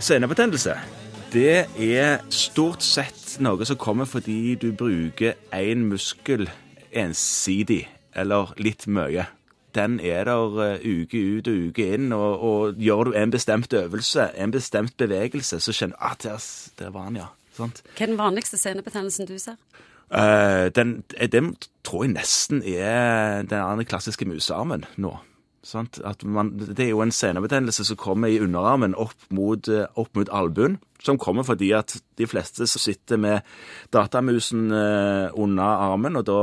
Senebetennelse 0.00 0.78
det 1.32 1.66
er 1.76 2.22
stort 2.32 2.80
sett 2.82 3.34
noe 3.44 3.66
som 3.68 3.76
kommer 3.76 4.08
fordi 4.08 4.54
du 4.56 4.70
bruker 4.72 5.36
én 5.52 5.84
muskel 5.90 6.46
ensidig, 6.88 7.82
eller 8.16 8.54
litt 8.56 8.86
mye. 8.88 9.26
Den 9.76 9.98
er 10.00 10.24
der 10.24 10.56
eh, 10.64 10.86
uke 10.86 11.20
ut 11.20 11.50
og 11.52 11.66
uke 11.68 11.88
inn, 11.98 12.12
og, 12.16 12.40
og 12.40 12.80
gjør 12.80 13.10
du 13.10 13.18
en 13.20 13.34
bestemt 13.34 13.76
øvelse, 13.76 14.30
en 14.40 14.54
bestemt 14.54 14.96
bevegelse, 14.96 15.60
så 15.60 15.74
kjenner 15.76 15.98
du 15.98 16.06
at 16.08 16.24
ah, 16.24 16.38
der, 16.38 16.48
der 16.78 16.96
var 16.96 17.10
den, 17.10 17.20
ja. 17.20 17.28
Sant? 17.58 17.82
Hva 17.92 18.06
er 18.06 18.12
den 18.14 18.20
vanligste 18.22 18.56
senebetennelsen 18.56 19.28
du 19.28 19.36
ser? 19.42 19.60
Uh, 20.08 20.72
den, 20.72 21.02
den, 21.32 21.52
tror 21.84 22.06
jeg 22.06 22.14
nesten 22.14 22.62
er 22.64 23.42
den 23.42 23.60
andre 23.60 23.84
klassiske 23.84 24.24
musearmen 24.24 24.86
nå. 24.96 25.12
Man, 25.68 26.52
det 26.56 26.84
er 26.84 26.92
jo 26.92 27.02
en 27.04 27.12
senebetennelse 27.12 27.84
som 27.84 27.98
kommer 28.00 28.32
i 28.32 28.38
underarmen 28.40 28.94
opp 28.96 29.26
mot, 29.34 29.68
eh, 29.68 29.84
opp 30.00 30.14
mot 30.16 30.30
albuen. 30.32 30.78
Som 31.04 31.18
kommer 31.20 31.46
fordi 31.46 31.70
at 31.76 31.94
de 32.18 32.26
fleste 32.26 32.66
sitter 32.66 33.20
med 33.20 33.46
datamusen 33.94 34.72
uh, 34.72 35.28
under 35.38 35.84
armen, 35.92 36.18
og 36.18 36.24
da 36.26 36.38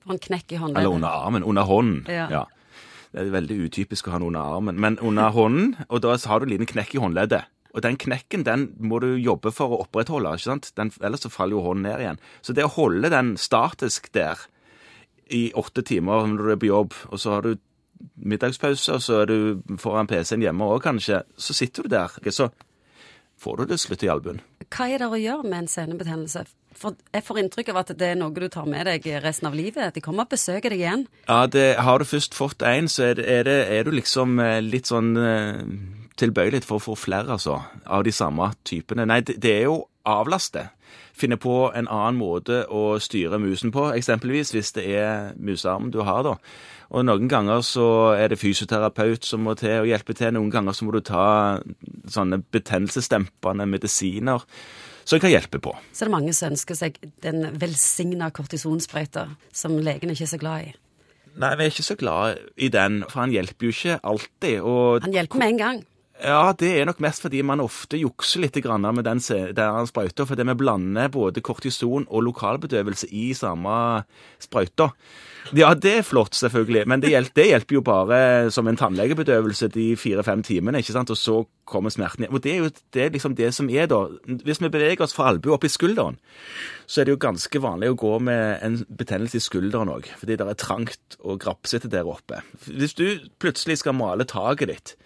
Får 0.00 0.16
en 0.16 0.22
knekk 0.24 0.54
i 0.56 0.58
håndleddet. 0.58 0.80
Eller 0.80 0.96
under 0.96 1.08
armen. 1.26 1.44
Under 1.44 1.68
hånden. 1.68 2.00
Ja. 2.08 2.26
ja. 2.32 2.44
Det 3.12 3.22
er 3.22 3.32
veldig 3.34 3.58
utypisk 3.66 4.08
å 4.08 4.14
ha 4.14 4.20
den 4.20 4.30
under 4.30 4.56
armen. 4.56 4.80
Men 4.80 4.98
under 5.04 5.34
hånden, 5.34 5.74
og 5.88 6.02
da 6.02 6.16
har 6.16 6.40
du 6.40 6.48
en 6.48 6.54
liten 6.54 6.70
knekk 6.70 6.96
i 6.96 7.02
håndleddet. 7.02 7.50
Og 7.70 7.84
den 7.84 7.98
knekken 8.00 8.42
den 8.46 8.70
må 8.82 8.98
du 9.02 9.12
jobbe 9.20 9.52
for 9.54 9.70
å 9.70 9.82
opprettholde, 9.84 10.32
ikke 10.34 10.48
sant? 10.48 10.72
Den, 10.78 10.90
ellers 11.04 11.22
så 11.26 11.30
faller 11.30 11.58
jo 11.58 11.66
hånden 11.68 11.86
ned 11.86 12.02
igjen. 12.02 12.22
Så 12.42 12.56
det 12.56 12.66
å 12.66 12.74
holde 12.74 13.12
den 13.12 13.36
statisk 13.38 14.10
der 14.16 14.42
i 15.30 15.50
åtte 15.54 15.84
timer 15.86 16.26
når 16.26 16.42
du 16.42 16.52
er 16.54 16.62
på 16.64 16.70
jobb, 16.70 16.96
og 17.10 17.22
så 17.22 17.36
har 17.36 17.46
du 17.46 17.60
middagspause, 18.14 18.92
og 18.94 19.02
så 19.04 19.22
er 19.22 19.30
du 19.30 19.76
foran 19.80 20.08
PC-en 20.10 20.44
hjemme 20.44 20.68
òg 20.68 20.82
kanskje, 20.84 21.22
så 21.36 21.56
sitter 21.56 21.86
du 21.86 21.94
der. 21.96 22.16
Så 22.30 22.50
får 23.40 23.60
du 23.60 23.70
det 23.72 23.80
slutt 23.80 24.04
i 24.04 24.10
albuen. 24.12 24.40
Hva 24.70 24.88
er 24.88 25.02
det 25.02 25.10
å 25.10 25.18
gjøre 25.18 25.48
med 25.48 25.64
en 25.64 25.70
senebetennelse? 25.70 26.44
For 26.80 26.96
jeg 27.12 27.24
får 27.26 27.40
inntrykk 27.42 27.72
av 27.72 27.80
at 27.82 27.94
det 27.98 28.12
er 28.12 28.18
noe 28.20 28.32
du 28.32 28.46
tar 28.52 28.68
med 28.70 28.86
deg 28.86 29.06
resten 29.24 29.48
av 29.50 29.56
livet. 29.58 29.94
De 29.96 30.02
kommer 30.04 30.28
og 30.28 30.34
besøker 30.34 30.70
deg 30.70 30.84
igjen. 30.84 31.06
Ja, 31.26 31.44
det, 31.50 31.74
har 31.82 31.98
du 31.98 32.06
først 32.08 32.36
fått 32.36 32.62
en, 32.62 32.88
så 32.88 33.10
er, 33.10 33.18
det, 33.18 33.26
er, 33.26 33.48
det, 33.48 33.58
er 33.74 33.88
du 33.88 33.92
liksom 33.96 34.38
eh, 34.40 34.60
litt 34.64 34.88
sånn 34.88 35.12
eh, 36.10 36.16
tilbøyelig 36.20 36.64
for 36.66 36.78
å 36.78 36.84
få 36.90 36.96
flere, 36.98 37.36
altså, 37.36 37.60
av 37.86 38.04
de 38.04 38.12
samme 38.12 38.52
typene. 38.64 39.06
Nei, 39.08 39.20
det, 39.22 39.44
er 39.44 39.68
jo 39.68 39.84
avlaste. 40.08 40.68
Finne 41.14 41.36
på 41.40 41.70
en 41.76 41.88
annen 41.88 42.18
måte 42.18 42.64
å 42.66 42.98
styre 43.02 43.38
musen 43.38 43.72
på, 43.74 43.90
eksempelvis 43.94 44.54
hvis 44.54 44.74
det 44.76 44.86
er 44.96 45.32
musearm 45.38 45.90
du 45.94 46.02
har, 46.06 46.24
da. 46.26 46.36
Og 46.90 47.04
noen 47.06 47.28
ganger 47.30 47.62
så 47.62 47.86
er 48.18 48.32
det 48.32 48.40
fysioterapeut 48.40 49.26
som 49.26 49.44
må 49.46 49.54
til 49.58 49.84
å 49.84 49.86
hjelpe 49.86 50.16
til. 50.18 50.32
Noen 50.34 50.50
ganger 50.50 50.74
så 50.74 50.86
må 50.86 50.96
du 50.96 51.04
ta 51.06 51.60
sånne 52.10 52.40
betennelsesdempende 52.50 53.66
medisiner 53.70 54.42
som 55.06 55.22
kan 55.22 55.30
hjelpe 55.30 55.60
på. 55.62 55.76
Så 55.92 56.04
det 56.04 56.08
er 56.08 56.16
mange 56.16 56.34
som 56.34 56.50
ønsker 56.50 56.78
seg 56.78 56.98
den 57.22 57.44
velsigna 57.62 58.32
kortisonsprøyta 58.34 59.28
som 59.54 59.78
legen 59.78 60.10
ikke 60.10 60.26
er 60.26 60.32
så 60.32 60.40
glad 60.42 60.66
i? 60.66 60.74
Nei, 61.40 61.52
vi 61.56 61.64
er 61.64 61.70
ikke 61.70 61.86
så 61.86 61.96
glad 61.98 62.40
i 62.58 62.68
den, 62.74 63.04
for 63.06 63.22
han 63.22 63.34
hjelper 63.34 63.68
jo 63.68 63.74
ikke 63.74 64.00
alltid. 64.02 64.56
Og 64.66 65.06
han 65.06 65.14
hjelper 65.14 65.40
med 65.40 65.54
en 65.54 65.62
gang. 65.62 65.82
Ja, 66.20 66.52
det 66.52 66.68
er 66.76 66.84
nok 66.88 67.00
mest 67.00 67.22
fordi 67.24 67.40
man 67.46 67.62
ofte 67.64 67.96
jukser 67.96 68.42
litt 68.42 68.56
med 68.60 69.04
den, 69.04 69.20
den 69.56 69.86
sprøyta. 69.88 70.26
Fordi 70.28 70.44
vi 70.44 70.54
blander 70.54 71.08
både 71.08 71.40
kortison 71.40 72.06
og 72.08 72.24
lokalbedøvelse 72.28 73.08
i 73.08 73.32
samme 73.34 74.04
sprøyta. 74.38 74.90
Ja, 75.56 75.72
det 75.74 75.92
er 75.98 76.04
flott, 76.04 76.34
selvfølgelig. 76.36 76.84
Men 76.86 77.00
det 77.00 77.14
hjelper, 77.14 77.34
det 77.40 77.46
hjelper 77.48 77.74
jo 77.74 77.80
bare 77.80 78.50
som 78.52 78.68
en 78.68 78.76
tannlegebedøvelse 78.76 79.70
de 79.72 79.86
fire-fem 79.96 80.42
timene. 80.44 80.78
ikke 80.78 80.92
sant? 80.92 81.10
Og 81.10 81.16
så 81.16 81.38
kommer 81.64 81.90
smerten 81.90 82.26
igjen. 82.26 82.34
Og 82.34 82.44
det 82.44 82.52
er 82.52 82.60
jo 82.60 82.68
det 82.92 83.04
er 83.04 83.14
liksom 83.16 83.36
det 83.38 83.54
som 83.56 83.70
er, 83.70 83.88
da. 83.88 84.02
Hvis 84.44 84.60
vi 84.60 84.68
beveger 84.68 85.06
oss 85.06 85.16
fra 85.16 85.30
albue 85.32 85.56
opp 85.56 85.64
i 85.64 85.72
skulderen, 85.72 86.20
så 86.86 87.00
er 87.00 87.08
det 87.08 87.16
jo 87.16 87.24
ganske 87.24 87.62
vanlig 87.62 87.94
å 87.94 87.98
gå 87.98 88.12
med 88.28 88.60
en 88.66 88.78
betennelse 88.88 89.40
i 89.40 89.46
skulderen 89.48 89.92
òg. 89.96 90.12
Fordi 90.20 90.36
det 90.36 90.46
er 90.52 90.60
trangt 90.60 91.20
og 91.24 91.40
grapsete 91.40 91.88
der 91.88 92.08
oppe. 92.10 92.44
Hvis 92.68 92.98
du 92.98 93.06
plutselig 93.40 93.80
skal 93.80 93.96
male 93.96 94.28
taket 94.28 94.74
ditt 94.74 94.96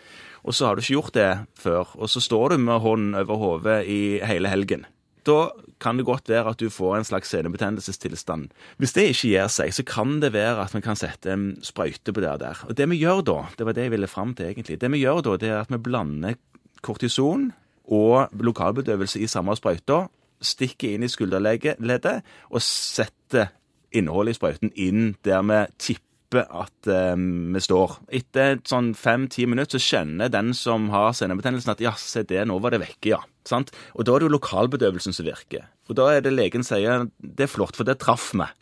og 0.44 0.54
så 0.54 0.68
har 0.68 0.76
du 0.76 0.84
ikke 0.84 0.98
gjort 0.98 1.16
det 1.16 1.30
før, 1.56 1.94
og 1.96 2.10
så 2.12 2.20
står 2.20 2.54
du 2.54 2.58
med 2.66 2.82
hånden 2.84 3.16
over 3.16 3.40
hodet 3.40 3.78
i 3.88 4.18
hele 4.24 4.50
helgen. 4.52 4.84
Da 5.24 5.48
kan 5.80 5.96
det 5.96 6.04
godt 6.04 6.28
være 6.28 6.52
at 6.52 6.60
du 6.60 6.68
får 6.68 6.98
en 6.98 7.06
slags 7.08 7.30
senebetennelsestilstand. 7.32 8.50
Hvis 8.76 8.92
det 8.92 9.06
ikke 9.08 9.30
gir 9.30 9.48
seg, 9.48 9.72
så 9.72 9.84
kan 9.88 10.18
det 10.20 10.34
være 10.34 10.60
at 10.66 10.74
vi 10.76 10.82
kan 10.84 11.00
sette 11.00 11.32
en 11.32 11.46
sprøyte 11.64 12.12
på 12.12 12.20
det 12.20 12.34
der. 12.44 12.60
Og 12.68 12.76
det 12.76 12.88
vi 12.92 13.00
gjør 13.00 13.24
da, 13.24 13.38
det 13.56 13.66
var 13.66 13.76
det 13.76 13.88
jeg 13.88 13.94
ville 13.96 14.10
fram 14.10 14.34
til 14.36 14.50
egentlig, 14.52 14.80
det 14.80 14.92
vi 14.92 15.00
gjør 15.00 15.24
da, 15.24 15.38
det 15.40 15.48
er 15.48 15.62
at 15.62 15.72
vi 15.72 15.80
blander 15.80 16.36
kortison 16.84 17.50
og 17.88 18.28
lokalbedøvelse 18.36 19.24
i 19.24 19.30
samme 19.30 19.56
sprøyta, 19.56 20.04
stikker 20.44 20.92
inn 20.92 21.06
i 21.06 21.08
skulderleddet 21.08 22.18
og 22.50 22.60
setter 22.60 23.54
innholdet 23.94 24.34
i 24.34 24.38
sprøyten 24.38 24.74
inn 24.76 25.14
der 25.24 25.40
vi 25.46 25.60
tipper 25.78 26.13
at 26.42 26.90
eh, 26.90 27.14
vi 27.54 27.62
står. 27.62 27.98
Etter 28.20 28.58
sånn 28.66 28.92
fem-ti 28.98 29.46
minutter 29.50 29.78
så 29.78 29.98
kjenner 29.98 30.32
den 30.32 30.52
som 30.58 30.90
har 30.94 31.14
senebetennelsen 31.16 31.76
at 31.76 31.84
ja, 31.84 31.94
se 31.98 32.26
det, 32.26 32.42
nå 32.48 32.58
var 32.62 32.74
det 32.74 32.82
vekke, 32.82 33.14
ja. 33.14 33.22
Sant? 33.44 33.74
Og 33.92 34.06
da 34.06 34.14
er 34.14 34.22
det 34.22 34.28
jo 34.30 34.36
lokalbedøvelsen 34.38 35.12
som 35.12 35.26
virker. 35.26 35.66
Og 35.90 35.98
da 35.98 36.06
er 36.14 36.22
det 36.24 36.32
legen 36.32 36.64
sier 36.64 37.04
det 37.20 37.44
er 37.44 37.50
flott, 37.50 37.76
for 37.76 37.84
det 37.84 37.98
traff 38.00 38.30
meg. 38.38 38.54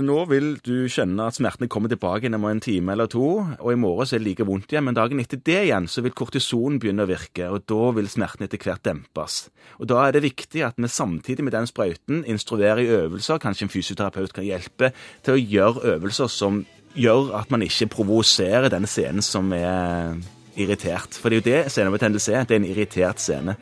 Nå 0.00 0.22
vil 0.30 0.54
du 0.64 0.88
skjønne 0.88 1.26
at 1.28 1.36
smertene 1.36 1.68
kommer 1.72 1.92
tilbake 1.92 2.24
igjen 2.24 2.38
om 2.38 2.46
en 2.48 2.62
time 2.64 2.94
eller 2.94 3.10
to, 3.12 3.26
og 3.60 3.68
i 3.68 3.78
morgen 3.80 4.08
så 4.08 4.16
er 4.16 4.22
det 4.22 4.30
like 4.30 4.48
vondt 4.48 4.72
igjen, 4.72 4.86
men 4.88 4.96
dagen 4.96 5.20
etter 5.20 5.42
det 5.44 5.58
igjen 5.66 5.90
så 5.92 6.04
vil 6.06 6.16
kortison 6.16 6.80
begynne 6.80 7.04
å 7.04 7.10
virke, 7.10 7.50
og 7.52 7.68
da 7.68 7.92
vil 7.98 8.08
smerten 8.08 8.48
etter 8.48 8.64
hvert 8.64 8.84
dempes. 8.86 9.42
Og 9.76 9.92
da 9.92 10.06
er 10.06 10.16
det 10.16 10.24
viktig 10.24 10.64
at 10.64 10.80
vi 10.80 10.88
samtidig 10.88 11.44
med 11.44 11.56
den 11.56 11.68
sprøyten 11.68 12.24
instruerer 12.24 12.80
i 12.80 12.90
øvelser, 12.96 13.42
kanskje 13.44 13.68
en 13.68 13.74
fysioterapeut 13.76 14.32
kan 14.36 14.48
hjelpe 14.48 14.94
til 15.26 15.36
å 15.36 15.42
gjøre 15.42 15.96
øvelser 15.98 16.32
som 16.32 16.64
gjør 16.94 17.34
at 17.38 17.50
man 17.50 17.62
ikke 17.62 17.90
provoserer 17.94 18.68
den 18.72 18.86
scenen 18.90 19.22
som 19.22 19.52
er 19.56 20.16
irritert. 20.58 21.14
For 21.14 21.30
det 21.30 21.36
er 21.36 21.40
jo 21.40 21.48
det 21.50 21.72
scenebetennelse 21.72 22.34
er. 22.34 22.44
Det 22.44 22.56
er 22.56 22.62
en 22.62 22.70
irritert 22.70 23.22
scene. 23.22 23.56